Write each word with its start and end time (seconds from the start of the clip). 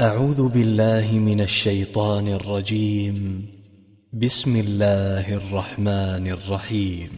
أعوذ 0.00 0.48
بالله 0.48 1.06
من 1.12 1.40
الشيطان 1.40 2.28
الرجيم 2.28 3.46
بسم 4.12 4.56
الله 4.60 5.24
الرحمن 5.34 6.26
الرحيم 6.26 7.10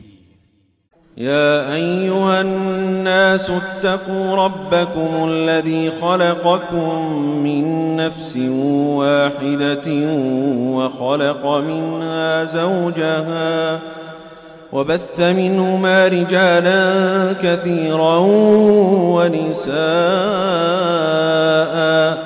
يا 1.16 1.74
أيها 1.74 2.40
الناس 2.40 3.50
اتقوا 3.50 4.36
ربكم 4.36 5.28
الذي 5.28 5.90
خلقكم 6.00 7.18
من 7.44 7.96
نفس 7.96 8.36
واحدة 9.00 9.84
وخلق 10.60 11.46
منها 11.46 12.44
زوجها 12.44 13.78
وبث 14.72 15.20
منهما 15.20 16.06
رجالا 16.08 16.92
كثيرا 17.42 18.16
ونساءً 19.66 22.25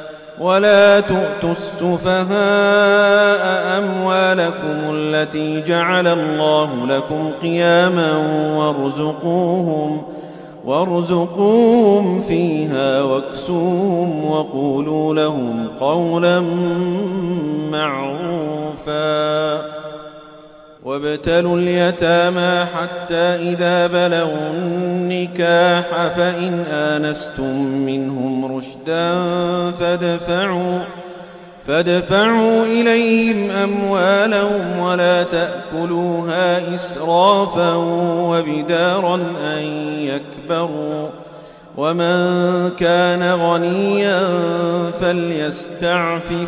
ولا 0.41 0.99
تؤتوا 0.99 1.51
السفهاء 1.51 3.41
أموالكم 3.77 4.93
التي 4.95 5.61
جعل 5.61 6.07
الله 6.07 6.87
لكم 6.87 7.31
قياما 7.41 8.17
وارزقوهم 8.57 10.01
وارزقوهم 10.65 12.21
فيها 12.21 13.03
واكسوهم 13.03 14.29
وقولوا 14.31 15.15
لهم 15.15 15.67
قولا 15.79 16.43
معروفا 17.71 19.80
وابتلوا 20.85 21.57
اليتامى 21.57 22.65
حتى 22.65 23.15
إذا 23.15 23.87
بلغوا 23.87 24.49
النكاح 24.51 25.83
فإن 26.17 26.59
آنستم 26.73 27.59
منهم 27.85 28.55
رشدا 28.57 29.11
فادفعوا 29.79 30.79
فادفعوا 31.67 32.63
إليهم 32.63 33.49
أموالهم 33.51 34.79
ولا 34.79 35.23
تأكلوها 35.23 36.75
إسرافا 36.75 37.73
وبدارا 38.27 39.15
أن 39.45 39.61
يكبروا 39.99 41.09
ومن 41.77 42.69
كان 42.79 43.23
غنيا 43.31 44.19
فليستعفف 45.01 46.47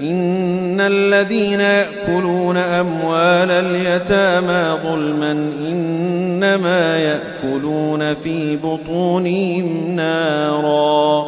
إن 0.00 0.80
الذين 0.80 1.60
يأكلون 1.60 2.56
أموال 2.56 3.50
اليتامى 3.50 4.78
ظلما 4.82 5.32
إنما 5.68 6.98
يأكلون 6.98 8.14
في 8.14 8.56
بطونهم 8.56 9.96
نارا 9.96 11.26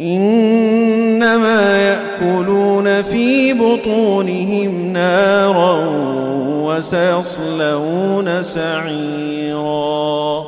إنما 0.00 1.78
يأكلون 1.82 3.02
في 3.02 3.52
بطونهم 3.54 4.92
نارا 4.92 5.88
وسيصلون 6.62 8.42
سعيرا 8.42 10.44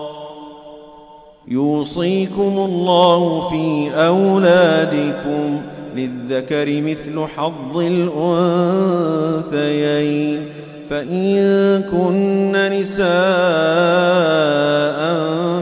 يوصيكم 1.48 2.52
الله 2.68 3.48
في 3.48 3.90
أولادكم 4.06 5.60
ۖ 5.66 5.69
للذكر 5.96 6.80
مثل 6.82 7.26
حظ 7.36 7.76
الأنثيين 7.78 10.40
فإن 10.90 11.32
كن 11.90 12.52
نساء 12.52 13.10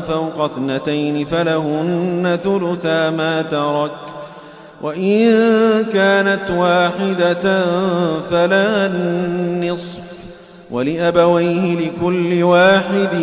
فوق 0.08 0.40
اثنتين 0.40 1.24
فلهن 1.24 2.38
ثلثا 2.44 3.10
ما 3.10 3.42
ترك 3.42 3.90
وإن 4.82 5.28
كانت 5.92 6.50
واحدة 6.50 7.64
فلا 8.30 8.86
النصف 8.86 9.98
ولأبويه 10.70 11.76
لكل 11.78 12.42
واحد 12.42 13.14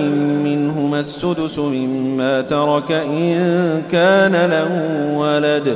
منهما 0.44 1.00
السدس 1.00 1.60
مما 1.60 2.42
ترك 2.42 2.92
إن 2.92 3.82
كان 3.92 4.32
له 4.50 4.82
ولد 5.18 5.76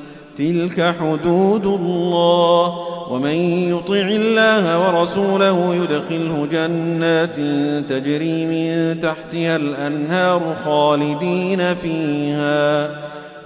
تلك 0.37 0.95
حدود 1.01 1.65
الله 1.65 2.73
ومن 3.11 3.69
يطع 3.69 4.01
الله 4.01 4.95
ورسوله 4.99 5.75
يدخله 5.75 6.47
جنات 6.51 7.35
تجري 7.89 8.45
من 8.45 8.99
تحتها 8.99 9.55
الأنهار 9.55 10.41
خالدين 10.65 11.73
فيها 11.73 12.89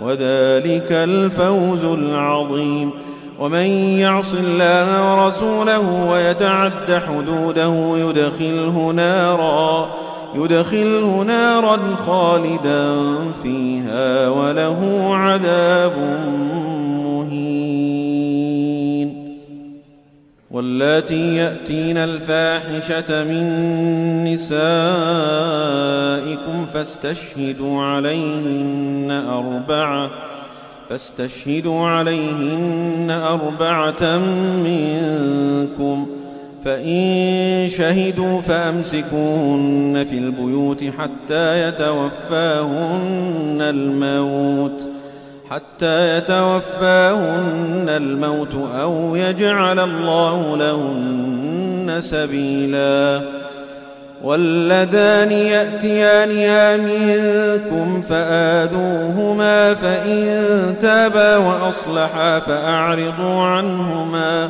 وذلك 0.03 0.87
الفوز 0.91 1.83
العظيم 1.83 2.91
ومن 3.39 3.65
يعص 3.99 4.33
الله 4.33 5.15
ورسوله 5.21 6.09
ويتعد 6.11 7.01
حدوده 7.07 7.97
يدخله 7.97 8.91
نارا 8.95 9.89
يدخله 10.35 11.23
نارا 11.27 11.77
خالدا 12.07 12.97
فيها 13.43 14.29
وله 14.29 14.75
عذاب 15.15 15.91
واللاتي 20.55 21.35
يأتين 21.35 21.97
الفاحشة 21.97 23.23
من 23.23 24.33
نسائكم 24.33 24.55
فاستشهدوا 26.73 27.81
عليهن 27.83 29.11
أربعة 29.29 30.09
فاستشهدوا 30.89 31.87
عليهن 31.87 33.11
أربعة 33.11 34.17
منكم 34.63 36.07
فإن 36.65 37.67
شهدوا 37.71 38.41
فأمسكوهن 38.41 40.05
في 40.09 40.17
البيوت 40.17 40.83
حتى 40.99 41.67
يتوفاهن 41.67 43.57
الموت 43.61 44.79
ۖ 44.81 44.85
حتى 45.51 46.17
يتوفاهن 46.17 47.85
الموت 47.89 48.55
أو 48.81 49.15
يجعل 49.15 49.79
الله 49.79 50.57
لهن 50.57 51.97
سبيلا 52.01 53.21
واللذان 54.23 55.31
يأتيانها 55.31 56.77
منكم 56.77 58.01
فآذوهما 58.01 59.73
فإن 59.73 60.35
تابا 60.81 61.37
وأصلحا 61.37 62.39
فأعرضوا 62.39 63.41
عنهما 63.41 64.49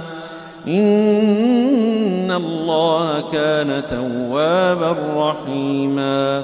إن 0.67 2.31
الله 2.31 3.23
كان 3.33 3.81
توابا 3.91 4.95
رحيماً 5.17 6.43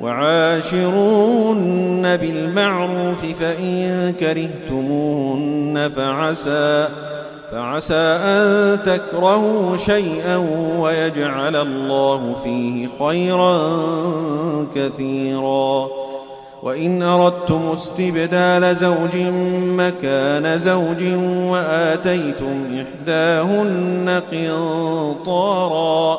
وعاشرون 0.00 2.02
بالمعروف 2.16 3.20
فإن 3.40 4.14
كرهتموهن 4.20 5.90
فعسى 5.96 6.88
فعسى 7.52 7.94
أن 8.22 8.78
تكرهوا 8.86 9.76
شيئا 9.76 10.36
ويجعل 10.78 11.56
الله 11.56 12.36
فيه 12.44 12.88
خيرا 13.06 13.70
كثيرا 14.74 15.88
وإن 16.62 17.02
أردتم 17.02 17.60
استبدال 17.72 18.76
زوج 18.76 19.16
مكان 19.68 20.58
زوج 20.58 21.02
وآتيتم 21.52 22.64
إحداهن 23.06 24.22
قنطاراً 24.30 26.18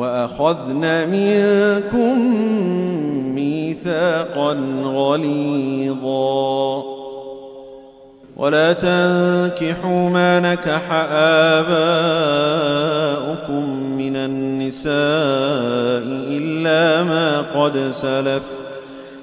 وأخذنا 0.00 1.06
منكم 1.06 2.18
ميثاقا 3.34 4.52
غليظا 4.84 6.82
ولا 8.36 8.72
تنكحوا 8.72 10.08
ما 10.10 10.40
نكح 10.40 10.92
آباؤكم 10.92 13.82
من 13.98 14.16
النساء 14.16 14.90
إلا 16.38 17.02
ما 17.04 17.40
قد 17.40 17.90
سلف 17.90 18.42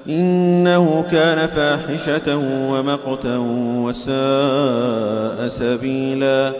إنه 0.09 1.05
كان 1.11 1.47
فاحشة 1.47 2.37
ومقتا 2.71 3.37
وساء 3.83 5.47
سبيلاً 5.47 6.53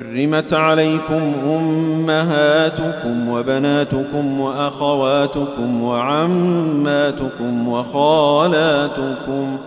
حرمت 0.00 0.52
عليكم 0.54 1.32
أمهاتكم 1.46 3.28
وبناتكم 3.28 4.40
وأخواتكم 4.40 5.82
وعماتكم 5.82 7.68
وخالاتكم 7.68 9.58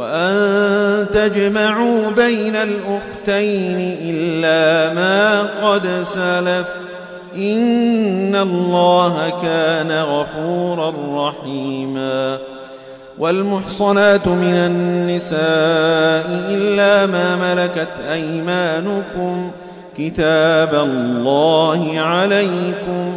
وأن 0.00 1.06
تجمعوا 1.14 2.10
بين 2.16 2.56
الأختين 2.56 3.98
إلا 4.04 4.94
ما 4.94 5.42
قد 5.42 5.86
سلف 6.04 6.68
إن 7.36 8.36
الله 8.36 9.32
كان 9.42 9.92
غفورا 9.92 10.92
رحيما 11.28 12.38
والمحصنات 13.18 14.28
من 14.28 14.54
النساء 14.54 15.38
إلا 16.56 17.06
ما 17.06 17.36
ملكت 17.54 17.88
أيمانكم 18.12 19.50
كتاب 19.98 20.74
الله 20.74 21.92
عليكم 22.00 23.16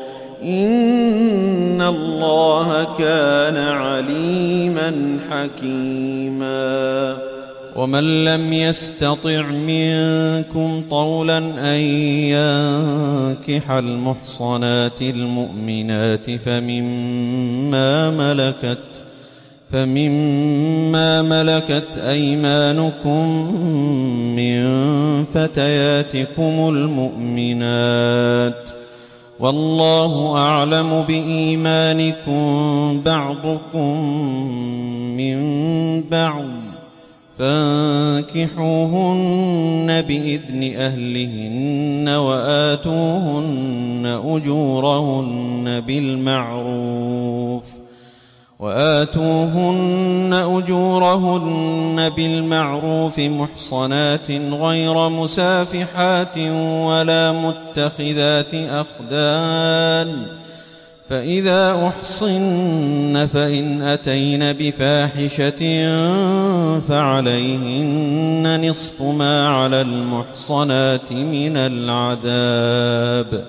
إن 0.43 1.81
الله 1.81 2.87
كان 2.99 3.55
عليما 3.57 4.93
حكيما 5.31 7.17
ومن 7.75 8.25
لم 8.25 8.53
يستطع 8.53 9.41
منكم 9.41 10.83
طولا 10.89 11.37
أن 11.57 11.75
ينكح 13.37 13.71
المحصنات 13.71 15.01
المؤمنات 15.01 16.31
فمما 16.31 18.09
ملكت 18.09 18.77
فمما 19.71 21.21
ملكت 21.21 21.97
أيمانكم 22.07 23.27
من 24.35 24.63
فتياتكم 25.33 26.69
المؤمنات 26.71 28.67
ۖ 28.69 28.80
والله 29.41 30.37
أعلم 30.37 31.01
بإيمانكم 31.07 32.43
بعضكم 33.05 34.05
من 35.17 35.37
بعض 36.11 36.45
فانكحوهن 37.39 40.01
بإذن 40.01 40.63
أهلهن 40.77 42.07
وآتوهن 42.09 44.21
أجورهن 44.31 45.79
بالمعروف 45.79 47.70
وآتوهن 48.61 50.33
أجورهن 50.57 52.09
بالمعروف 52.09 53.19
محصنات 53.19 54.31
غير 54.51 55.09
مسافحات 55.09 56.37
ولا 56.89 57.31
متخذات 57.31 58.53
أخدان 58.55 60.25
فإذا 61.09 61.89
أحصن 61.93 63.27
فإن 63.33 63.81
أتين 63.81 64.39
بفاحشة 64.53 65.83
فعليهن 66.89 68.67
نصف 68.69 69.01
ما 69.01 69.47
على 69.47 69.81
المحصنات 69.81 71.11
من 71.11 71.53
العذاب 71.57 73.43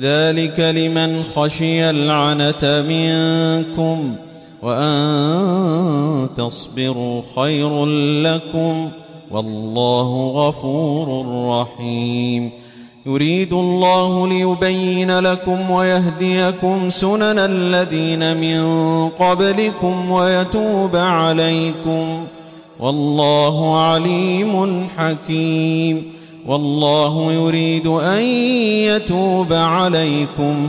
ذلك 0.00 0.60
لمن 0.60 1.22
خشي 1.34 1.90
العنت 1.90 2.64
منكم 2.88 4.14
ۖ 4.28 4.31
وأن 4.62 6.28
تصبروا 6.36 7.22
خير 7.36 7.84
لكم 8.22 8.90
والله 9.30 10.30
غفور 10.34 11.26
رحيم 11.60 12.50
يريد 13.06 13.52
الله 13.52 14.28
ليبين 14.28 15.18
لكم 15.18 15.70
ويهديكم 15.70 16.90
سنن 16.90 17.38
الذين 17.38 18.36
من 18.36 18.64
قبلكم 19.08 20.10
ويتوب 20.10 20.96
عليكم 20.96 22.04
والله 22.80 23.80
عليم 23.82 24.86
حكيم 24.98 26.12
والله 26.46 27.32
يريد 27.32 27.86
أن 27.86 28.20
يتوب 28.20 29.52
عليكم 29.52 30.68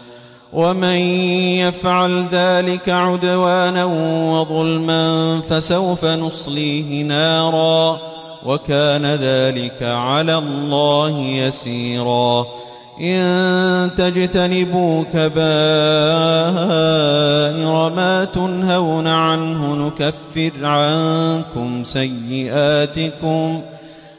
ومن 0.53 0.97
يفعل 1.63 2.27
ذلك 2.31 2.89
عدوانا 2.89 3.85
وظلما 4.33 5.39
فسوف 5.49 6.05
نصليه 6.05 7.03
نارا 7.03 7.97
وكان 8.45 9.05
ذلك 9.05 9.77
على 9.83 10.37
الله 10.37 11.19
يسيرا 11.19 12.45
إن 13.01 13.89
تجتنبوا 13.97 15.03
كبائر 15.13 15.31
ما 17.95 18.27
تنهون 18.33 19.07
عنه 19.07 19.75
نكفر 19.75 20.65
عنكم 20.65 21.83
سيئاتكم 21.83 23.61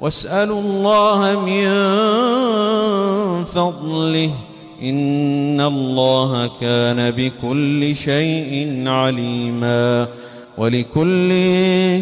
واسألوا 0.00 0.60
الله 0.60 1.40
من 1.40 1.68
فضله 3.44 4.30
إن 4.82 5.60
الله 5.60 6.50
كان 6.60 7.10
بكل 7.10 7.96
شيء 7.96 8.82
عليما 8.88 10.06
ولكل 10.58 11.28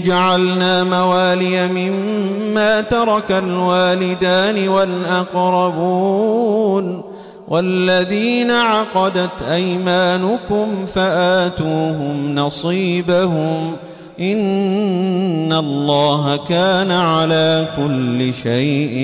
جعلنا 0.04 0.84
موالي 0.84 1.66
مما 1.68 2.80
ترك 2.80 3.32
الوالدان 3.32 4.68
والأقربون 4.68 7.02
والذين 7.48 8.50
عقدت 8.50 9.42
أيمانكم 9.50 10.86
فآتوهم 10.94 12.34
نصيبهم 12.34 13.72
ۖ 13.72 13.74
إن 14.20 15.52
الله 15.52 16.36
كان 16.36 16.90
على 16.90 17.66
كل 17.76 18.34
شيء 18.34 18.96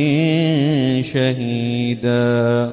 شهيدا 1.14 2.73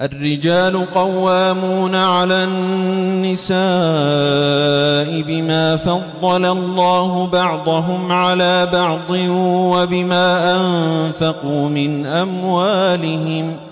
الرجال 0.00 0.90
قوامون 0.94 1.94
على 1.94 2.44
النساء 2.44 3.56
بما 5.26 5.76
فضل 5.76 6.46
الله 6.46 7.26
بعضهم 7.26 8.12
على 8.12 8.68
بعض 8.72 9.10
وبما 9.74 10.56
أنفقوا 10.56 11.68
من 11.68 12.06
أموالهم 12.06 13.52
ۖ 13.68 13.71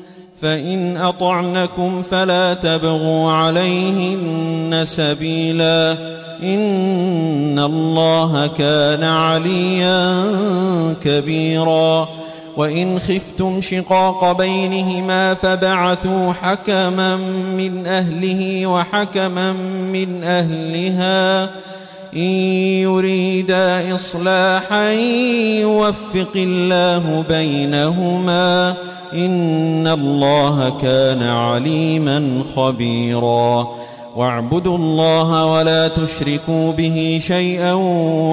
فإن 0.41 0.97
أطعنكم 0.97 2.01
فلا 2.01 2.53
تبغوا 2.53 3.31
عليهن 3.31 4.81
سبيلا 4.85 5.91
إن 6.43 7.59
الله 7.59 8.47
كان 8.47 9.03
عليا 9.03 10.23
كبيرا 11.05 12.07
وإن 12.57 12.99
خفتم 12.99 13.61
شقاق 13.61 14.31
بينهما 14.37 15.33
فبعثوا 15.33 16.33
حكما 16.33 17.15
من 17.57 17.85
أهله 17.87 18.67
وحكما 18.67 19.53
من 19.93 20.23
أهلها 20.23 21.49
إن 22.13 22.33
يريدا 22.81 23.95
إصلاحا 23.95 24.89
يوفق 25.61 26.31
الله 26.35 27.23
بينهما 27.29 28.73
إن 29.13 29.87
الله 29.87 30.73
كان 30.81 31.23
عليما 31.23 32.43
خبيرا 32.55 33.67
واعبدوا 34.15 34.77
الله 34.77 35.45
ولا 35.45 35.87
تشركوا 35.87 36.71
به 36.71 37.21
شيئا 37.27 37.73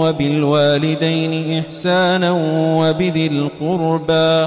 وبالوالدين 0.01 1.59
إحسانا 1.67 2.33
وبذي 2.81 3.27
القربى 3.27 4.47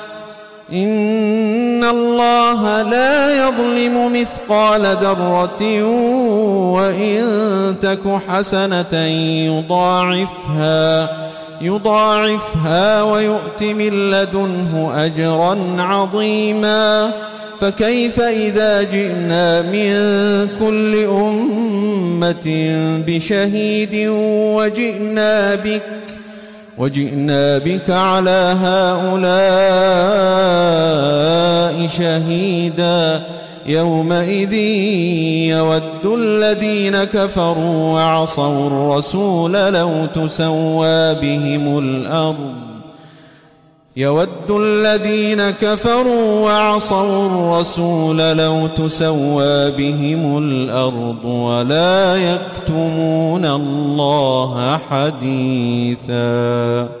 إن 0.73 1.83
الله 1.83 2.81
لا 2.81 3.47
يظلم 3.47 4.13
مثقال 4.13 4.81
ذرة 4.85 5.83
وإن 6.73 7.21
تك 7.81 8.19
حسنة 8.27 8.93
يضاعفها 9.47 11.09
يضاعفها 11.61 13.03
ويؤت 13.03 13.61
من 13.61 14.11
لدنه 14.11 14.91
أجرا 14.97 15.57
عظيما 15.77 17.11
فكيف 17.59 18.21
إذا 18.21 18.81
جئنا 18.81 19.61
من 19.61 19.89
كل 20.59 20.95
أمة 21.05 22.75
بشهيد 23.07 23.95
وجئنا 24.09 25.55
بك 25.55 25.81
وجئنا 26.77 27.57
بك 27.57 27.89
على 27.89 28.55
هؤلاء 28.63 30.00
شهيدا 31.97 33.21
يومئذ 33.67 34.53
يود 35.53 36.13
الذين 36.19 37.03
كفروا 37.03 37.93
وعصوا 37.93 38.67
الرسول 38.67 39.51
لو 39.53 39.91
تسوى 40.15 41.13
بهم 41.13 41.79
الأرض 41.79 42.51
يود 43.97 44.51
الذين 44.51 45.49
كفروا 45.49 46.45
وعصوا 46.49 47.27
الرسول 47.27 48.17
لو 48.17 48.67
تسوى 48.77 49.71
بهم 49.71 50.37
الأرض 50.37 51.25
ولا 51.25 52.15
يكتمون 52.15 53.45
الله 53.45 54.77
حديثاً 54.89 57.00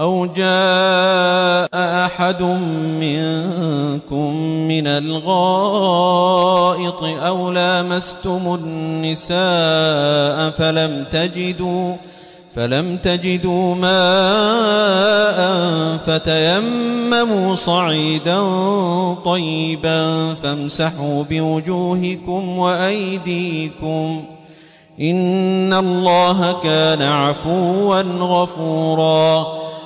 أو 0.00 0.26
جاء 0.26 1.68
أحد 2.06 2.42
منكم 3.00 4.36
من 4.68 4.86
الغائط 4.86 7.02
أو 7.22 7.50
لامستم 7.50 8.58
النساء 8.64 10.50
فلم 10.50 11.04
تجدوا 11.12 11.96
فلم 12.56 12.96
تجدوا 12.96 13.74
ماء 13.74 15.38
فتيمموا 16.06 17.54
صعيدا 17.54 18.38
طيبا 19.14 20.34
فامسحوا 20.34 21.24
بوجوهكم 21.30 22.58
وأيديكم 22.58 24.24
إن 25.00 25.72
الله 25.74 26.56
كان 26.62 27.02
عفوا 27.02 28.00
غفورا 28.02 29.46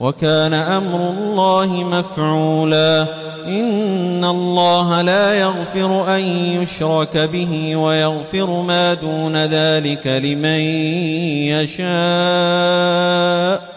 وكان 0.00 0.54
أمر 0.54 1.10
الله 1.10 1.66
مفعولا 1.66 3.00
إن 3.46 4.24
الله 4.24 5.02
لا 5.02 5.34
يغفر 5.34 6.16
أن 6.16 6.20
يشرك 6.62 7.16
به 7.16 7.76
ويغفر 7.76 8.62
ما 8.62 8.94
دون 8.94 9.36
ذلك 9.44 10.06
لمن 10.06 10.60
يشاء 11.84 13.68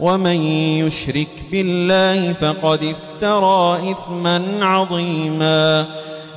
ومن 0.00 0.42
يشرك 0.86 1.28
بالله 1.52 2.32
فقد 2.32 2.80
افترى 2.94 3.90
إثما 3.90 4.42
عظيماً 4.60 5.84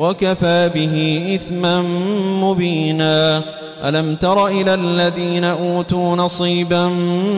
وكفى 0.00 0.70
به 0.74 1.22
إثما 1.34 1.82
مبينا 2.42 3.42
ألم 3.84 4.14
تر 4.16 4.46
إلى 4.46 4.74
الذين 4.74 5.44
أوتوا 5.44 6.16
نصيبا 6.16 6.86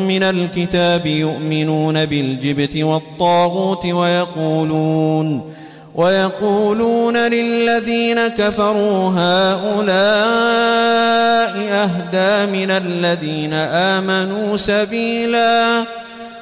من 0.08 0.22
الكتاب 0.22 1.06
يؤمنون 1.06 2.04
بالجبت 2.04 2.76
والطاغوت 2.76 3.86
ويقولون 3.86 5.54
ويقولون 5.94 7.16
للذين 7.16 8.28
كفروا 8.28 9.12
هؤلاء 9.16 9.76
أهدى 11.72 12.52
من 12.52 12.70
الذين 12.70 13.52
آمنوا 13.54 14.56
سبيلاً 14.56 15.82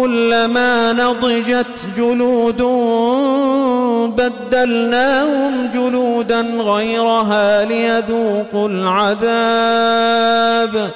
كلما 0.00 0.92
نضجت 0.92 1.86
جلود 1.96 2.62
بدلناهم 4.16 5.70
جلودا 5.74 6.40
غيرها 6.40 7.64
ليذوقوا 7.64 8.68
العذاب 8.68 10.90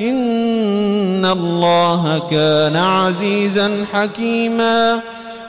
إن 0.00 1.24
الله 1.24 2.22
كان 2.30 2.76
عزيزا 2.76 3.70
حكيما 3.92 5.00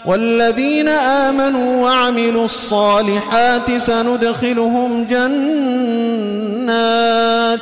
والذين 0.05 0.89
آمنوا 0.89 1.83
وعملوا 1.83 2.45
الصالحات 2.45 3.75
سندخلهم 3.77 5.03
جنات 5.09 7.59
ۖ 7.59 7.61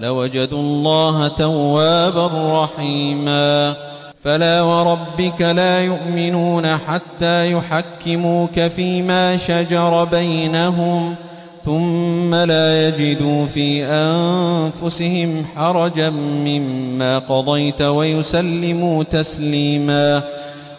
لوجدوا 0.00 0.58
الله 0.58 1.28
توابا 1.28 2.28
رحيما 2.64 3.74
فلا 4.24 4.62
وربك 4.62 5.42
لا 5.42 5.80
يؤمنون 5.80 6.66
حتى 6.76 7.52
يحكموك 7.52 8.60
فيما 8.60 9.36
شجر 9.36 10.04
بينهم 10.04 11.14
ثم 11.64 12.34
لا 12.34 12.88
يجدوا 12.88 13.46
في 13.46 13.84
أنفسهم 13.84 15.44
حرجا 15.56 16.10
مما 16.10 17.18
قضيت 17.18 17.82
ويسلموا 17.82 19.04
تسليماً 19.04 20.22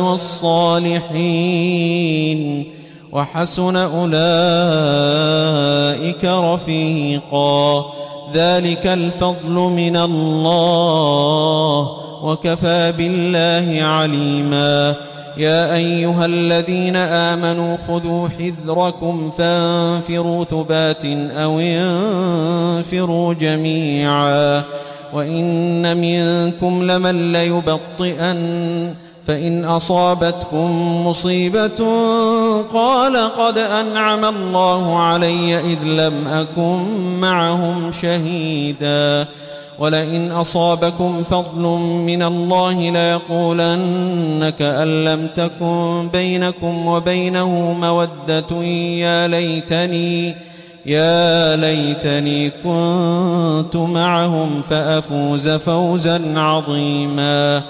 والصالحين 0.00 2.64
وحسن 3.12 3.76
أولئك 3.76 6.24
رفيقا 6.24 7.86
ذلك 8.34 8.86
الفضل 8.86 9.50
من 9.50 9.96
الله 9.96 11.90
وكفى 12.24 12.92
بالله 12.98 13.82
عليما 13.84 14.94
يا 15.36 15.74
أيها 15.76 16.26
الذين 16.26 16.96
آمنوا 16.96 17.76
خذوا 17.88 18.28
حذركم 18.38 19.30
فانفروا 19.38 20.44
ثبات 20.44 21.04
أو 21.36 21.60
انفروا 21.60 23.34
جميعا 23.34 24.62
وإن 25.14 25.96
منكم 25.96 26.90
لمن 26.90 27.32
ليبطئن 27.32 28.94
فإن 29.24 29.64
أصابتكم 29.64 30.96
مصيبة 31.06 31.76
قال 32.72 33.16
قد 33.34 33.58
أنعم 33.58 34.24
الله 34.24 34.98
علي 34.98 35.60
إذ 35.60 35.84
لم 35.84 36.28
أكن 36.28 36.76
معهم 37.20 37.92
شهيدا 37.92 39.26
ولئن 39.78 40.30
أصابكم 40.30 41.22
فضل 41.22 41.62
من 42.06 42.22
الله 42.22 42.90
ليقولنك 42.90 44.62
أن 44.62 45.04
لم 45.04 45.28
تكن 45.36 46.08
بينكم 46.12 46.86
وبينه 46.86 47.72
مودة 47.72 48.56
يا 49.00 49.28
ليتني 49.28 50.34
يا 50.86 51.56
ليتني 51.56 52.50
كنت 52.64 53.76
معهم 53.76 54.62
فأفوز 54.70 55.48
فوزا 55.48 56.22
عظيما 56.38 57.62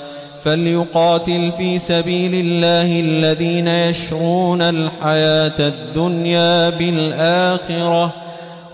فليقاتل 0.44 1.52
في 1.58 1.78
سبيل 1.78 2.34
الله 2.34 3.00
الذين 3.00 3.68
يشرون 3.68 4.62
الحياة 4.62 5.52
الدنيا 5.58 6.70
بالآخرة 6.70 8.12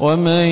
ومن 0.00 0.46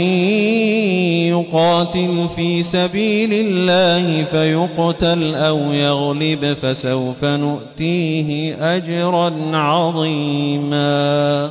يقاتل 1.30 2.26
في 2.36 2.62
سبيل 2.62 3.32
الله 3.32 4.24
فيقتل 4.30 5.34
أو 5.34 5.60
يغلب 5.72 6.56
فسوف 6.62 7.24
نؤتيه 7.24 8.56
أجرا 8.60 9.32
عظيماً 9.52 11.50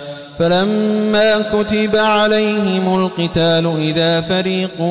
فلما 0.39 1.35
كتب 1.53 1.95
عليهم 1.95 2.99
القتال 3.03 3.73
إذا 3.79 4.21
فريق 4.21 4.81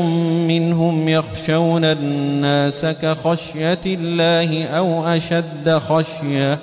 منهم 0.48 1.08
يخشون 1.08 1.84
الناس 1.84 2.86
كخشية 3.02 3.78
الله 3.86 4.64
أو 4.64 5.06
أشد 5.06 5.70
خشية 5.88 6.58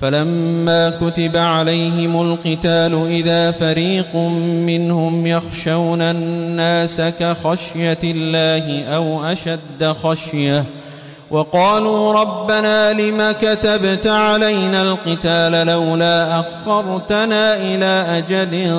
فلما 0.00 0.90
كتب 0.90 1.36
عليهم 1.36 2.20
القتال 2.22 3.06
إذا 3.10 3.50
فريق 3.50 4.16
منهم 4.66 5.26
يخشون 5.26 6.02
الناس 6.02 7.00
كخشية 7.00 7.98
الله 8.04 8.84
أو 8.84 9.22
أشد 9.24 9.84
خشيه 9.84 10.64
وقالوا 11.30 12.12
ربنا 12.12 12.92
لما 12.92 13.32
كتبت 13.32 14.06
علينا 14.06 14.82
القتال 14.82 15.66
لولا 15.66 16.40
أخرتنا 16.40 17.56
إلى 17.60 18.06
أجل 18.18 18.74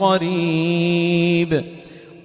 قريب 0.00 1.64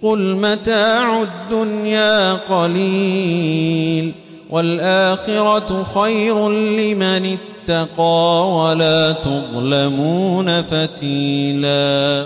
قل 0.01 0.35
متاع 0.41 1.21
الدنيا 1.21 2.33
قليل 2.33 4.11
والآخرة 4.49 5.85
خير 5.95 6.49
لمن 6.49 7.37
اتقى 7.67 8.49
ولا 8.57 9.11
تظلمون 9.11 10.61
فتيلاً 10.61 12.25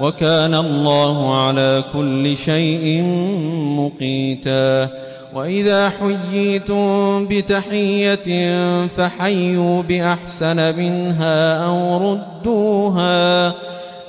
وكان 0.00 0.54
الله 0.54 1.42
على 1.46 1.84
كل 1.92 2.36
شيء 2.36 3.02
مقيتا 3.76 4.88
وإذا 5.34 5.88
حييتم 5.90 7.26
بتحية 7.26 8.46
فحيوا 8.86 9.82
بأحسن 9.82 10.76
منها 10.78 11.64
أو 11.64 12.12
ردوها 12.12 13.46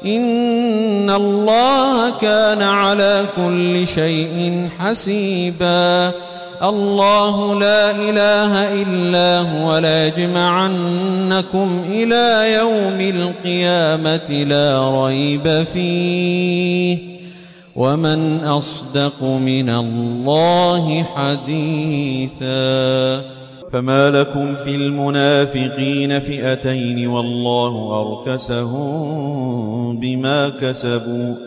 إن 0.05 1.09
الله 1.09 2.09
كان 2.17 2.61
على 2.63 3.25
كل 3.37 3.87
شيء 3.87 4.69
حسيباً 4.79 6.11
الله 6.63 7.59
لا 7.59 7.91
إله 7.91 8.81
إلا 8.83 9.39
هو 9.39 9.77
ليجمعنكم 9.77 11.83
إلى 11.91 12.53
يوم 12.57 13.01
القيامة 13.15 14.43
لا 14.47 15.05
ريب 15.05 15.63
فيه 15.73 16.97
ومن 17.75 18.39
أصدق 18.45 19.23
من 19.23 19.69
الله 19.69 21.03
حديثا 21.15 23.21
فما 23.73 24.09
لكم 24.09 24.55
في 24.55 24.75
المنافقين 24.75 26.19
فئتين 26.19 27.07
والله 27.07 28.01
أركسهم 28.01 29.99
بما 29.99 30.49
كسبوا 30.49 31.46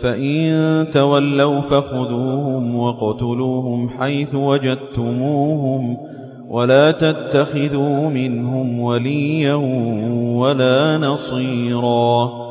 فإن 0.00 0.86
تولوا 0.92 1.60
فخذوهم 1.60 2.76
وقتلوهم 2.78 3.88
حيث 3.88 4.34
وجدتموهم 4.34 5.96
ولا 6.48 6.90
تتخذوا 6.90 8.08
منهم 8.08 8.80
وليا 8.80 9.54
ولا 10.36 10.98
نصيرا 10.98 12.48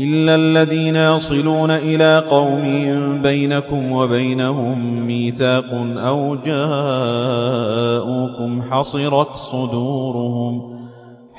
إلا 0.00 0.34
الذين 0.34 0.96
يصلون 0.96 1.70
إلى 1.70 2.24
قوم 2.30 2.88
بينكم 3.22 3.92
وبينهم 3.92 5.06
ميثاق 5.06 5.64
أو 5.96 6.36
جاءوكم 6.46 8.62
حصرت 8.70 9.34
صدورهم 9.36 10.79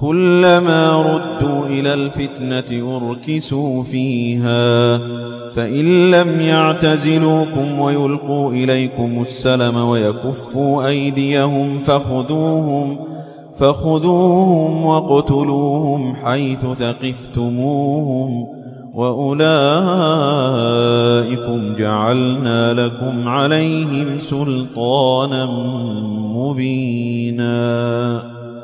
كلما 0.00 0.90
ردوا 1.02 1.66
إلى 1.66 1.94
الفتنة 1.94 2.96
أركسوا 2.96 3.82
فيها 3.82 4.98
فإن 5.54 6.10
لم 6.10 6.40
يعتزلوكم 6.40 7.80
ويلقوا 7.80 8.50
إليكم 8.52 9.22
السلم 9.22 9.76
ويكفوا 9.76 10.86
أيديهم 10.86 11.78
فخذوهم 11.78 12.98
فخذوهم 13.58 14.84
واقتلوهم 14.86 16.14
حيث 16.24 16.60
ثقفتموهم 16.78 18.46
وأولئكم 18.94 21.74
جعلنا 21.78 22.72
لكم 22.74 23.28
عليهم 23.28 24.20
سلطانا 24.20 25.46
مبيناً 26.36 27.60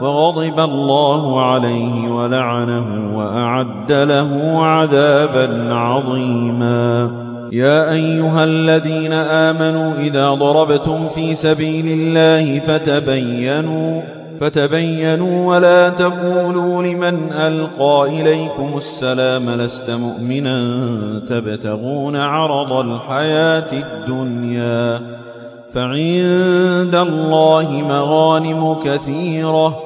وغضب 0.00 0.60
الله 0.60 1.46
عليه 1.52 2.08
ولعنه 2.10 3.18
وأعد 3.18 3.92
له 3.92 4.58
عذابا 4.64 5.74
عظيما 5.74 7.10
يا 7.52 7.92
أيها 7.92 8.44
الذين 8.44 9.12
آمنوا 9.12 9.94
إذا 9.94 10.30
ضربتم 10.30 11.08
في 11.08 11.34
سبيل 11.34 11.86
الله 11.88 12.58
فتبينوا 12.58 14.02
فتبينوا 14.40 15.54
ولا 15.54 15.88
تقولوا 15.88 16.82
لمن 16.82 17.18
ألقى 17.32 18.08
إليكم 18.20 18.70
السلام 18.76 19.50
لست 19.50 19.90
مؤمنا 19.90 20.58
تبتغون 21.28 22.16
عرض 22.16 22.72
الحياة 22.72 23.66
الدنيا 23.72 25.00
فعند 25.74 26.94
الله 26.94 27.70
مغانم 27.72 28.74
كثيره 28.84 29.85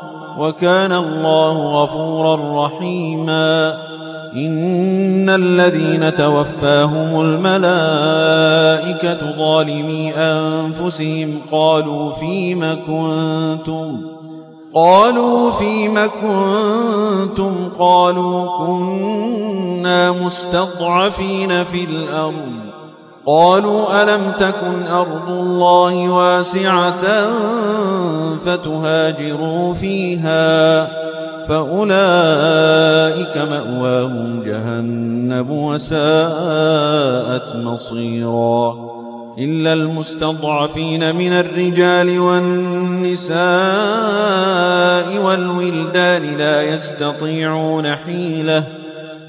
وكان 0.41 0.91
الله 0.91 1.83
غفورا 1.83 2.65
رحيما 2.65 3.77
إن 4.33 5.29
الذين 5.29 6.13
توفاهم 6.15 7.21
الملائكة 7.21 9.35
ظالمي 9.37 10.13
أنفسهم 10.15 11.39
قالوا 11.51 12.13
فيم 12.13 12.77
كنتم 12.87 13.99
قالوا 14.73 15.51
فيم 15.51 15.93
كنتم 16.21 17.55
قالوا 17.79 18.57
كنا 18.57 20.11
مستضعفين 20.11 21.63
في 21.63 21.83
الأرض 21.83 22.70
قالوا 23.27 24.03
ألم 24.03 24.31
تكن 24.39 24.83
أرض 24.87 25.29
الله 25.29 26.09
واسعة 26.09 27.27
فتهاجروا 28.45 29.73
فيها 29.73 30.87
فأولئك 31.47 33.37
مأواهم 33.37 34.43
جهنم 34.45 35.51
وساءت 35.51 37.55
مصيرا 37.55 38.91
إلا 39.39 39.73
المستضعفين 39.73 41.15
من 41.15 41.33
الرجال 41.33 42.19
والنساء 42.19 43.37
والولدان 45.25 46.37
لا 46.37 46.61
يستطيعون 46.61 47.95
حيله 47.95 48.63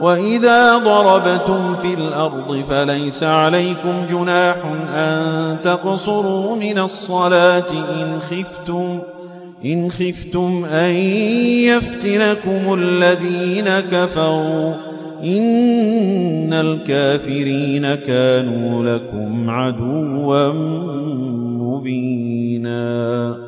وإذا 0.00 0.78
ضربتم 0.78 1.74
في 1.74 1.94
الأرض 1.94 2.60
فليس 2.70 3.22
عليكم 3.22 3.92
جناح 4.10 4.56
أن 4.94 5.56
تقصروا 5.64 6.56
من 6.56 6.78
الصلاة 6.78 7.64
إن 8.02 8.20
خفتم 8.20 8.98
إن 9.64 9.90
خفتم 9.90 10.64
أن 10.64 10.90
يفتنكم 11.64 12.74
الذين 12.74 13.64
كفروا 13.68 14.74
إن 15.24 16.52
الكافرين 16.52 17.94
كانوا 17.94 18.94
لكم 18.96 19.50
عدوا 19.50 20.52
مبيناً 21.58 23.47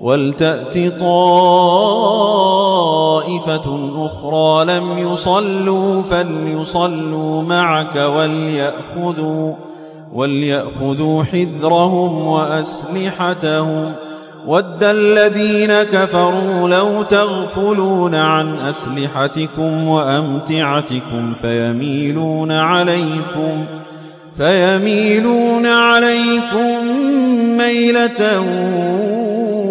ولتأت 0.00 0.76
طائفة 1.00 1.40
أخرى 3.96 4.64
لم 4.76 4.98
يصلوا 4.98 6.02
فليصلوا 6.02 7.42
معك 7.42 7.96
وليأخذوا 7.96 9.54
وليأخذوا 10.12 11.22
حذرهم 11.24 12.26
وأسلحتهم 12.26 13.92
ود 14.46 14.84
الذين 14.84 15.68
كفروا 15.72 16.68
لو 16.68 17.02
تغفلون 17.02 18.14
عن 18.14 18.58
أسلحتكم 18.58 19.88
وأمتعتكم 19.88 21.34
فيميلون 21.34 22.52
عليكم 22.52 23.66
فيميلون 24.36 25.66
عليكم 25.66 26.84
ميلة 27.58 28.40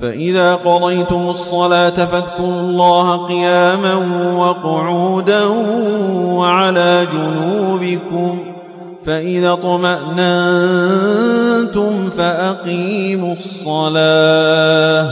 فإذا 0.00 0.54
قضيتم 0.54 1.28
الصلاة 1.28 1.90
فاذكروا 2.04 2.60
الله 2.60 3.26
قياما 3.26 3.94
وقعودا 4.38 5.44
وعلى 6.24 7.06
جنوبكم 7.12 8.38
فإذا 9.06 9.52
اطمأنتم 9.52 12.10
فأقيموا 12.10 13.34
الصلاة 13.34 15.10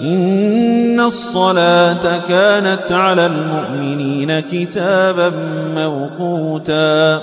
إن 0.00 1.00
الصلاة 1.00 2.18
كانت 2.28 2.92
على 2.92 3.26
المؤمنين 3.26 4.40
كتابا 4.40 5.32
موقوتا 5.76 7.20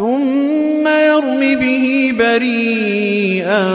ثم 0.00 0.86
يرم 0.88 1.60
به 1.60 2.12
بريئا 2.18 3.68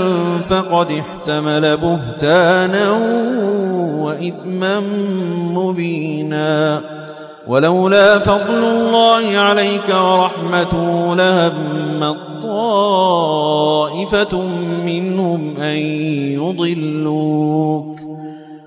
فقد 0.49 0.87
احتمل 0.91 1.77
بهتانا 1.77 2.91
وإثما 3.97 4.79
مبينا 5.37 6.81
ولولا 7.47 8.19
فضل 8.19 8.63
الله 8.63 9.37
عليك 9.37 9.89
ورحمته 9.89 11.15
لهم 11.15 12.15
طائفة 12.43 14.37
منهم 14.85 15.53
أن 15.61 15.77
يضلوك 16.41 17.94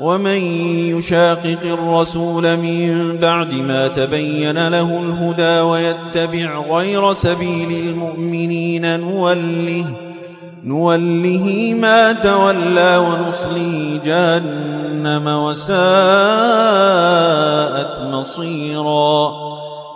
ومن 0.00 0.40
يشاقق 0.96 1.62
الرسول 1.64 2.56
من 2.56 3.16
بعد 3.18 3.52
ما 3.54 3.88
تبين 3.88 4.68
له 4.68 5.00
الهدى 5.02 5.60
ويتبع 5.60 6.62
غير 6.76 7.12
سبيل 7.12 7.88
المؤمنين 7.88 9.00
نوله 9.00 9.84
نوله 10.64 11.74
ما 11.80 12.12
تولى 12.12 12.96
ونصلي 12.98 14.00
جهنم 14.04 15.26
وساءت 15.28 18.02
مصيراً 18.02 19.47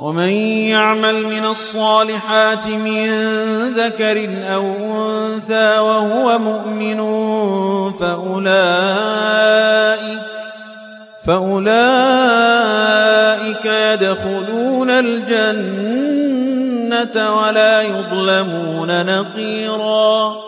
ومن 0.00 0.32
يعمل 0.72 1.26
من 1.26 1.46
الصالحات 1.46 2.66
من 2.66 3.08
ذكر 3.74 4.28
أو 4.54 4.62
أنثى 5.10 5.74
وهو 5.78 6.38
مؤمن 6.38 6.98
فأولئك 7.92 10.18
فأولئك 11.26 13.64
يدخلون 13.66 14.90
الجنة 14.90 17.36
ولا 17.40 17.82
يظلمون 17.82 19.06
نقيراً 19.06 20.47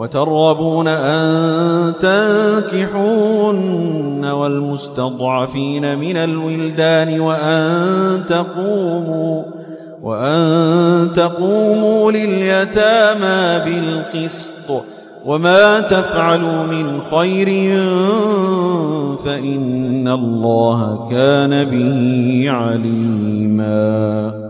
وترغبون 0.00 0.88
أن 0.88 1.92
تنكحون 2.00 4.24
والمستضعفين 4.30 5.98
من 5.98 6.16
الولدان 6.16 7.20
وأن 7.20 8.24
تقوموا 8.28 9.42
وأن 10.02 11.08
تقوموا 11.16 12.12
لليتامى 12.12 13.64
بالقسط 13.70 14.70
وما 15.26 15.80
تفعلوا 15.80 16.62
من 16.62 17.00
خير 17.00 17.48
فإن 19.24 20.08
الله 20.08 21.08
كان 21.10 21.64
به 21.64 22.44
عليماً 22.50 24.49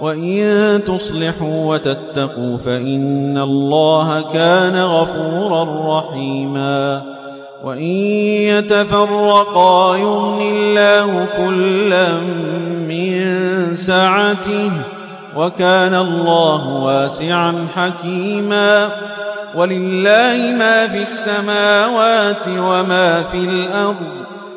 وإن 0.00 0.80
تصلحوا 0.86 1.64
وتتقوا 1.74 2.58
فإن 2.58 3.38
الله 3.38 4.22
كان 4.32 4.76
غفورا 4.82 5.98
رحيما 5.98 7.02
وإن 7.64 7.82
يتفرقا 8.52 9.96
يغني 9.96 10.50
الله 10.50 11.26
كلا 11.36 12.12
من 12.88 13.16
سعته 13.76 14.72
وكان 15.36 15.94
الله 15.94 16.66
واسعا 16.68 17.66
حكيما 17.74 18.88
ولله 19.56 20.54
ما 20.58 20.86
في 20.88 21.02
السماوات 21.02 22.48
وما 22.48 23.22
في 23.22 23.36
الأرض 23.38 23.96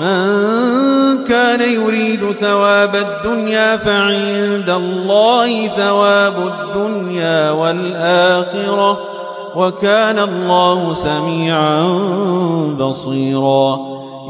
من 0.00 1.24
كان 1.28 1.72
يريد 1.72 2.32
ثواب 2.40 2.96
الدنيا 2.96 3.76
فعند 3.76 4.68
الله 4.70 5.66
ثواب 5.68 6.34
الدنيا 6.52 7.50
والآخرة 7.50 8.98
وكان 9.54 10.18
الله 10.18 10.94
سميعا 10.94 11.82
بصيرا 12.78 13.80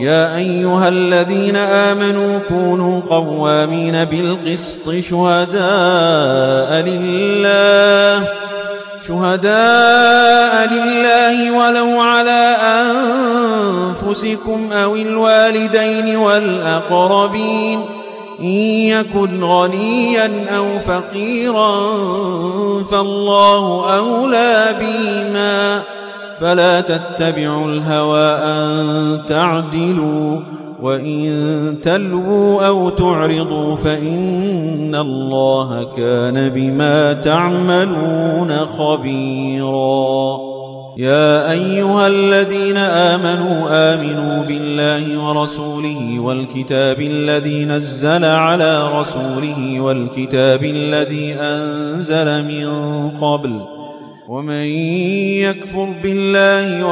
يا 0.00 0.36
أيها 0.36 0.88
الذين 0.88 1.56
آمنوا 1.56 2.38
كونوا 2.48 3.00
قوامين 3.10 4.04
بالقسط 4.04 4.90
شهداء 4.94 6.82
لله 6.90 8.28
شهداء 9.08 10.68
لله 10.72 11.50
ولو 11.58 12.00
على 12.00 12.56
أنفسكم 14.24 14.72
أو 14.72 14.96
الوالدين 14.96 16.16
والأقربين 16.16 17.78
إن 18.40 18.62
يكن 18.64 19.44
غنيا 19.44 20.30
أو 20.56 20.78
فقيرا 20.78 21.78
فالله 22.84 23.94
أولى 23.98 24.66
بهما 24.80 25.82
فلا 26.40 26.80
تتبعوا 26.80 27.66
الهوى 27.66 28.28
أن 28.28 29.20
تعدلوا 29.28 30.40
وإن 30.82 31.76
تلووا 31.82 32.66
أو 32.68 32.90
تعرضوا 32.90 33.76
فإن 33.76 34.94
الله 34.94 35.86
كان 35.96 36.48
بما 36.54 37.12
تعملون 37.12 38.56
خبيراً 38.78 40.55
يا 40.98 41.52
أيها 41.52 42.06
الذين 42.06 42.76
آمنوا 42.76 43.66
آمنوا 43.70 44.44
بالله 44.44 45.28
ورسوله 45.28 46.18
والكتاب 46.20 47.00
الذي 47.00 47.64
نزل 47.64 48.24
على 48.24 48.92
رسوله 49.00 49.80
والكتاب 49.80 50.64
الذي 50.64 51.34
أنزل 51.40 52.44
من 52.44 52.66
قبل 53.10 53.60
ومن 54.28 54.64
يكفر 55.42 55.92
بالله 56.02 56.86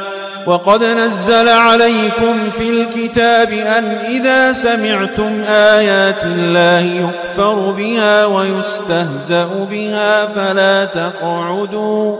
وقد 0.47 0.83
نزل 0.83 1.49
عليكم 1.49 2.49
في 2.57 2.69
الكتاب 2.69 3.51
أن 3.51 3.83
إذا 3.85 4.53
سمعتم 4.53 5.41
آيات 5.49 6.23
الله 6.23 6.79
يكفر 6.79 7.71
بها 7.71 8.25
ويستهزأ 8.25 9.67
بها 9.71 10.27
فلا 10.27 10.85
تقعدوا 10.85 12.15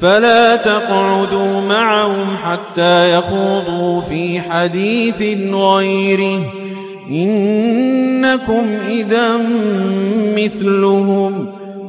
فلا 0.00 0.56
تقعدوا 0.56 1.60
معهم 1.60 2.36
حتى 2.36 3.14
يخوضوا 3.14 4.00
في 4.00 4.40
حديث 4.40 5.52
غيره 5.54 6.40
إنكم 7.10 8.78
إذا 8.88 9.32
مثلهم 10.36 11.52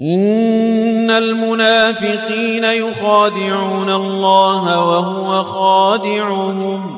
إن 0.00 1.10
المنافقين 1.10 2.64
يخادعون 2.64 3.90
الله 3.90 4.80
وهو 4.84 5.44
خادعهم 5.44 6.96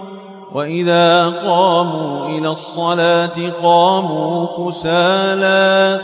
وإذا 0.54 1.26
قاموا 1.46 2.26
إلى 2.28 2.48
الصلاة 2.48 3.32
قاموا 3.62 4.46
كسالا 4.46 6.00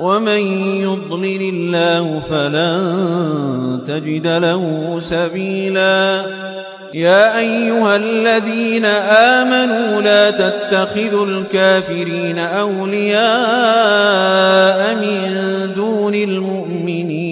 ومن 0.00 0.46
يضلل 0.82 1.42
الله 1.54 2.20
فلن 2.30 3.80
تجد 3.88 4.26
له 4.26 4.98
سبيلا 5.02 6.22
يا 6.94 7.38
أيها 7.38 7.96
الذين 7.96 8.84
آمنوا 9.24 10.02
لا 10.02 10.30
تتخذوا 10.30 11.26
الكافرين 11.26 12.38
أولياء 12.38 14.94
من 14.94 15.38
دون 15.76 16.14
المؤمنين 16.14 17.31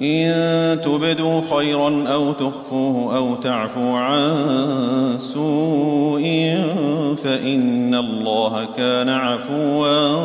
إن 0.00 0.78
تبدوا 0.84 1.40
خيرا 1.50 2.04
أو 2.12 2.32
تخفوه 2.32 3.16
أو 3.16 3.34
تعفوا 3.34 3.96
عن 3.98 4.26
سوء 5.34 6.54
فإن 7.24 7.94
الله 7.94 8.68
كان 8.76 9.08
عفوا 9.08 10.16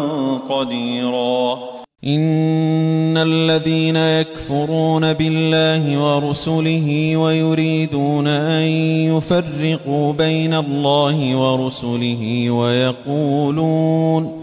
قديرا 0.49 1.59
إن 2.05 3.17
الذين 3.17 3.95
يكفرون 3.95 5.13
بالله 5.13 5.99
ورسله 6.15 7.17
ويريدون 7.17 8.27
أن 8.27 8.61
يفرقوا 9.17 10.13
بين 10.13 10.53
الله 10.53 11.35
ورسله 11.37 12.49
ويقولون 12.49 14.42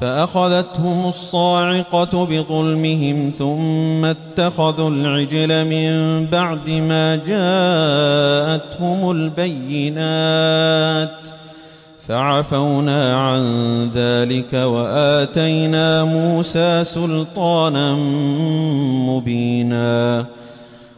فأخذتهم 0.00 1.08
الصاعقة 1.08 2.24
بظلمهم 2.26 3.32
ثم 3.38 4.04
اتخذوا 4.04 4.90
العجل 4.90 5.64
من 5.64 6.24
بعد 6.32 6.70
ما 6.70 7.16
جاءتهم 7.16 9.10
البينات 9.10 11.10
فعفونا 12.08 13.16
عن 13.28 13.44
ذلك 13.94 14.54
وآتينا 14.54 16.04
موسى 16.04 16.84
سلطانا 16.84 17.92
مبيناً 19.08 20.24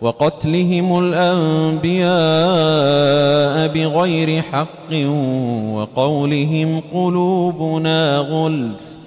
وقتلهم 0.03 0.99
الأنبياء 0.99 3.69
بغير 3.69 4.43
حق 4.43 4.93
وقولهم 5.75 6.83
قلوبنا 6.93 8.19
غلف 8.19 9.00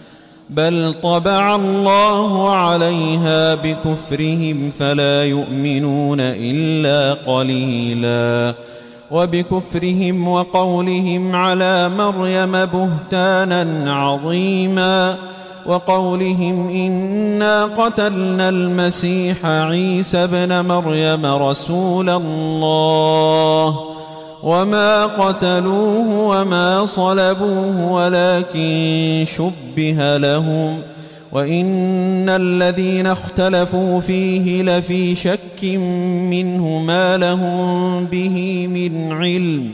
بل 0.55 0.93
طبع 1.03 1.55
الله 1.55 2.49
عليها 2.49 3.55
بكفرهم 3.55 4.71
فلا 4.79 5.23
يؤمنون 5.25 6.17
إلا 6.19 7.13
قليلا 7.13 8.53
وبكفرهم 9.11 10.27
وقولهم 10.27 11.35
على 11.35 11.89
مريم 11.89 12.51
بهتانا 12.51 13.93
عظيما 13.95 15.15
وقولهم 15.65 16.69
إنا 16.69 17.65
قتلنا 17.65 18.49
المسيح 18.49 19.45
عيسى 19.45 20.27
بن 20.27 20.65
مريم 20.65 21.25
رسول 21.25 22.09
الله 22.09 23.79
وما 24.43 25.05
قتلوه 25.05 26.19
وما 26.19 26.85
صلبوه 26.85 27.91
ولكن 27.91 29.25
شبه 29.27 30.17
لهم 30.17 30.77
وإن 31.31 32.29
الذين 32.29 33.07
اختلفوا 33.07 33.99
فيه 34.01 34.63
لفي 34.63 35.15
شك 35.15 35.63
منه 36.31 36.77
ما 36.79 37.17
لهم 37.17 38.05
به 38.05 38.67
من 38.67 39.11
علم 39.11 39.69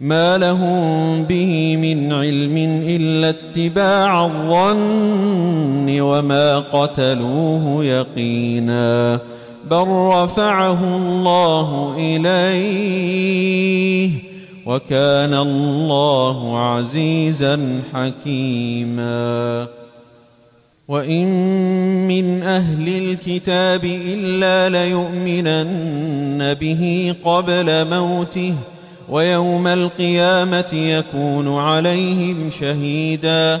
ما 0.00 0.38
لهم 0.38 1.22
به 1.24 1.76
من 1.76 2.12
علم 2.12 2.56
إلا 2.86 3.28
اتباع 3.30 4.24
الظن 4.24 6.00
وما 6.00 6.58
قتلوه 6.58 7.84
يقيناً 7.84 9.20
بل 9.68 9.86
رفعه 10.12 10.96
الله 10.96 11.94
إليه 11.98 14.10
وكان 14.66 15.34
الله 15.34 16.58
عزيزا 16.58 17.80
حكيما 17.94 19.66
وإن 20.88 21.26
من 22.08 22.42
أهل 22.42 22.88
الكتاب 23.04 23.84
إلا 23.84 24.68
ليؤمنن 24.68 26.54
به 26.54 27.14
قبل 27.24 27.88
موته 27.90 28.54
ويوم 29.08 29.66
القيامة 29.66 30.72
يكون 30.74 31.58
عليهم 31.58 32.50
شهيداً 32.60 33.60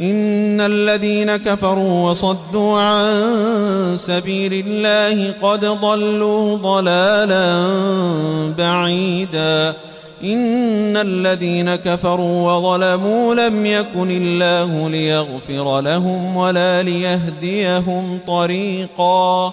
إن 0.00 0.60
الذين 0.60 1.36
كفروا 1.36 2.10
وصدوا 2.10 2.78
عن 2.78 3.24
سبيل 3.98 4.64
الله 4.66 5.32
قد 5.42 5.64
ضلوا 5.64 6.56
ضلالا 6.56 7.64
بعيدا 8.58 9.74
إن 10.24 10.96
الذين 10.96 11.74
كفروا 11.76 12.52
وظلموا 12.52 13.34
لم 13.34 13.66
يكن 13.66 14.10
الله 14.10 14.88
ليغفر 14.88 15.80
لهم 15.80 16.36
ولا 16.36 16.82
ليهديهم 16.82 18.18
طريقاً 18.26 19.52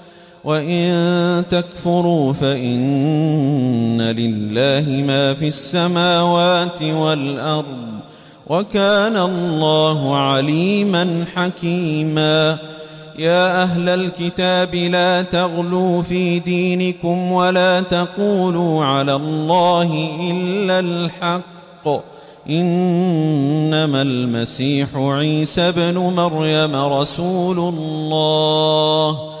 وإن 0.45 1.43
تكفروا 1.49 2.33
فإن 2.33 4.01
لله 4.01 5.03
ما 5.07 5.33
في 5.33 5.47
السماوات 5.47 6.81
والأرض 6.81 7.91
وكان 8.47 9.17
الله 9.17 10.17
عليما 10.17 11.25
حكيما 11.35 12.57
يا 13.19 13.63
أهل 13.63 13.89
الكتاب 13.89 14.75
لا 14.75 15.21
تغلوا 15.21 16.01
في 16.01 16.39
دينكم 16.39 17.31
ولا 17.31 17.81
تقولوا 17.81 18.85
على 18.85 19.15
الله 19.15 20.09
إلا 20.31 20.79
الحق 20.79 21.87
إنما 22.49 24.01
المسيح 24.01 24.87
عيسى 24.95 25.71
بن 25.71 25.95
مريم 25.97 26.75
رسول 26.75 27.59
الله 27.59 29.40